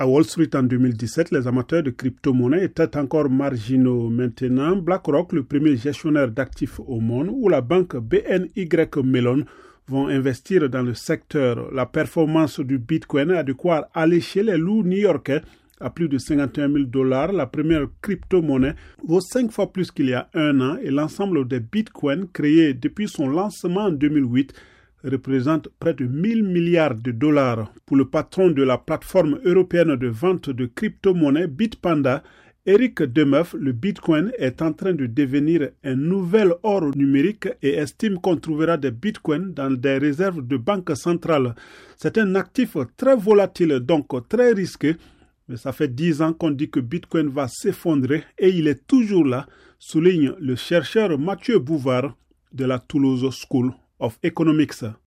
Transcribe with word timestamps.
À 0.00 0.06
Wall 0.06 0.22
Street 0.22 0.50
en 0.54 0.62
2017, 0.62 1.32
les 1.32 1.48
amateurs 1.48 1.82
de 1.82 1.90
crypto-monnaies 1.90 2.66
étaient 2.66 2.96
encore 2.96 3.28
marginaux. 3.28 4.08
Maintenant, 4.08 4.76
BlackRock, 4.76 5.32
le 5.32 5.42
premier 5.42 5.76
gestionnaire 5.76 6.30
d'actifs 6.30 6.78
au 6.78 7.00
monde, 7.00 7.30
ou 7.32 7.48
la 7.48 7.62
banque 7.62 7.96
BNY 7.96 8.68
Mellon 9.02 9.44
vont 9.88 10.06
investir 10.06 10.70
dans 10.70 10.82
le 10.82 10.94
secteur. 10.94 11.74
La 11.74 11.84
performance 11.84 12.60
du 12.60 12.78
Bitcoin 12.78 13.32
a 13.32 13.42
de 13.42 13.52
quoi 13.52 13.88
allécher 13.92 14.44
les 14.44 14.56
loups 14.56 14.84
new-yorkais 14.84 15.42
à 15.80 15.90
plus 15.90 16.08
de 16.08 16.18
51 16.18 16.72
000 16.72 16.84
dollars. 16.84 17.32
La 17.32 17.46
première 17.46 17.88
crypto-monnaie 18.00 18.76
vaut 19.04 19.20
cinq 19.20 19.50
fois 19.50 19.72
plus 19.72 19.90
qu'il 19.90 20.10
y 20.10 20.14
a 20.14 20.28
un 20.32 20.60
an 20.60 20.76
et 20.80 20.92
l'ensemble 20.92 21.48
des 21.48 21.58
bitcoins 21.58 22.28
créés 22.32 22.72
depuis 22.72 23.08
son 23.08 23.26
lancement 23.26 23.86
en 23.86 23.90
2008 23.90 24.54
représente 25.04 25.68
près 25.78 25.94
de 25.94 26.06
1000 26.06 26.42
milliards 26.44 26.94
de 26.94 27.12
dollars. 27.12 27.72
Pour 27.86 27.96
le 27.96 28.04
patron 28.04 28.50
de 28.50 28.62
la 28.62 28.78
plateforme 28.78 29.38
européenne 29.44 29.96
de 29.96 30.08
vente 30.08 30.50
de 30.50 30.66
crypto-monnaies 30.66 31.46
Bitpanda, 31.46 32.22
Eric 32.66 33.02
Demeuf, 33.02 33.54
le 33.58 33.72
Bitcoin 33.72 34.30
est 34.36 34.60
en 34.60 34.74
train 34.74 34.92
de 34.92 35.06
devenir 35.06 35.70
un 35.84 35.94
nouvel 35.94 36.52
or 36.62 36.94
numérique 36.94 37.48
et 37.62 37.74
estime 37.76 38.18
qu'on 38.18 38.36
trouvera 38.36 38.76
des 38.76 38.90
Bitcoins 38.90 39.54
dans 39.54 39.70
des 39.70 39.96
réserves 39.96 40.46
de 40.46 40.56
banque 40.58 40.94
centrale. 40.94 41.54
C'est 41.96 42.18
un 42.18 42.34
actif 42.34 42.76
très 42.98 43.16
volatile, 43.16 43.80
donc 43.80 44.08
très 44.28 44.52
risqué, 44.52 44.96
mais 45.48 45.56
ça 45.56 45.72
fait 45.72 45.88
dix 45.88 46.20
ans 46.20 46.34
qu'on 46.34 46.50
dit 46.50 46.68
que 46.68 46.80
Bitcoin 46.80 47.28
va 47.28 47.48
s'effondrer 47.48 48.24
et 48.38 48.50
il 48.50 48.68
est 48.68 48.86
toujours 48.86 49.24
là, 49.24 49.46
souligne 49.78 50.34
le 50.38 50.54
chercheur 50.54 51.18
Mathieu 51.18 51.58
Bouvard 51.58 52.14
de 52.52 52.66
la 52.66 52.78
Toulouse 52.78 53.26
School 53.30 53.72
of 54.00 54.18
Economics. 54.22 54.82